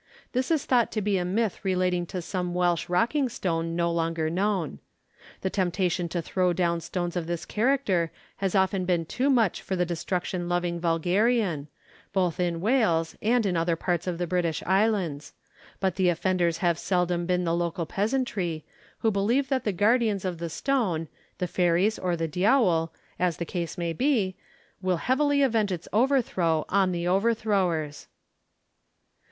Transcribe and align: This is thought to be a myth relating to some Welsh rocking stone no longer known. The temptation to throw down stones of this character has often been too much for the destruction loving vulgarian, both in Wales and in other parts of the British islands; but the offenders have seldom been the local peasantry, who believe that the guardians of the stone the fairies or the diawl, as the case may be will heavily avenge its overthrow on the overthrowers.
This 0.31 0.49
is 0.49 0.65
thought 0.65 0.91
to 0.93 1.01
be 1.03 1.19
a 1.19 1.23
myth 1.25 1.59
relating 1.63 2.07
to 2.07 2.23
some 2.23 2.55
Welsh 2.55 2.89
rocking 2.89 3.29
stone 3.29 3.75
no 3.75 3.91
longer 3.91 4.31
known. 4.31 4.79
The 5.41 5.51
temptation 5.51 6.09
to 6.09 6.23
throw 6.23 6.53
down 6.53 6.81
stones 6.81 7.15
of 7.15 7.27
this 7.27 7.45
character 7.45 8.11
has 8.37 8.55
often 8.55 8.85
been 8.85 9.05
too 9.05 9.29
much 9.29 9.61
for 9.61 9.75
the 9.75 9.85
destruction 9.85 10.49
loving 10.49 10.79
vulgarian, 10.79 11.67
both 12.13 12.39
in 12.39 12.61
Wales 12.61 13.15
and 13.21 13.45
in 13.45 13.55
other 13.55 13.75
parts 13.75 14.07
of 14.07 14.17
the 14.17 14.25
British 14.25 14.63
islands; 14.65 15.33
but 15.79 15.97
the 15.97 16.09
offenders 16.09 16.57
have 16.65 16.79
seldom 16.79 17.27
been 17.27 17.43
the 17.43 17.53
local 17.53 17.85
peasantry, 17.85 18.65
who 19.01 19.11
believe 19.11 19.49
that 19.49 19.65
the 19.65 19.71
guardians 19.71 20.25
of 20.25 20.39
the 20.39 20.49
stone 20.49 21.09
the 21.37 21.45
fairies 21.45 21.99
or 21.99 22.17
the 22.17 22.27
diawl, 22.27 22.89
as 23.19 23.37
the 23.37 23.45
case 23.45 23.77
may 23.77 23.93
be 23.93 24.35
will 24.81 24.97
heavily 24.97 25.43
avenge 25.43 25.71
its 25.71 25.87
overthrow 25.93 26.65
on 26.69 26.91
the 26.91 27.05
overthrowers. 27.07 28.07